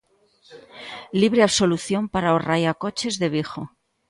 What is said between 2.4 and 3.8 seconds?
raiacoches de Vigo.